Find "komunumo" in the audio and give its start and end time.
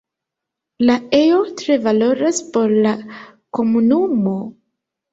3.61-4.37